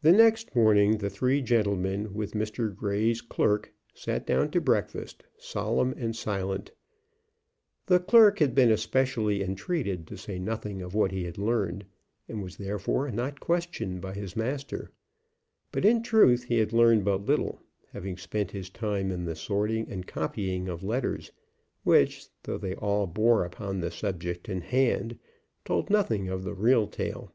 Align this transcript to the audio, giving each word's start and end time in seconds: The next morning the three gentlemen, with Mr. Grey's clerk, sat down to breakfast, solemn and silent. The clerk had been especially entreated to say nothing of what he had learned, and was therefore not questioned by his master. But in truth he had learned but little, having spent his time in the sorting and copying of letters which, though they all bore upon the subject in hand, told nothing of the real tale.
The 0.00 0.10
next 0.10 0.56
morning 0.56 0.98
the 0.98 1.08
three 1.08 1.42
gentlemen, 1.42 2.12
with 2.12 2.32
Mr. 2.34 2.74
Grey's 2.74 3.20
clerk, 3.20 3.72
sat 3.94 4.26
down 4.26 4.50
to 4.50 4.60
breakfast, 4.60 5.22
solemn 5.38 5.94
and 5.96 6.16
silent. 6.16 6.72
The 7.86 8.00
clerk 8.00 8.40
had 8.40 8.52
been 8.52 8.72
especially 8.72 9.40
entreated 9.40 10.08
to 10.08 10.16
say 10.16 10.40
nothing 10.40 10.82
of 10.82 10.92
what 10.96 11.12
he 11.12 11.22
had 11.22 11.38
learned, 11.38 11.84
and 12.26 12.42
was 12.42 12.56
therefore 12.56 13.08
not 13.12 13.38
questioned 13.38 14.00
by 14.00 14.14
his 14.14 14.34
master. 14.34 14.90
But 15.70 15.84
in 15.84 16.02
truth 16.02 16.42
he 16.42 16.58
had 16.58 16.72
learned 16.72 17.04
but 17.04 17.24
little, 17.24 17.60
having 17.92 18.16
spent 18.16 18.50
his 18.50 18.70
time 18.70 19.12
in 19.12 19.24
the 19.24 19.36
sorting 19.36 19.88
and 19.88 20.04
copying 20.04 20.66
of 20.68 20.82
letters 20.82 21.30
which, 21.84 22.26
though 22.42 22.58
they 22.58 22.74
all 22.74 23.06
bore 23.06 23.44
upon 23.44 23.78
the 23.78 23.92
subject 23.92 24.48
in 24.48 24.62
hand, 24.62 25.16
told 25.64 25.90
nothing 25.90 26.28
of 26.28 26.42
the 26.42 26.54
real 26.54 26.88
tale. 26.88 27.32